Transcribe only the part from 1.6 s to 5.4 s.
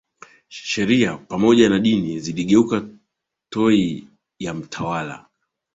na dini ziligeuka toy ya mtawala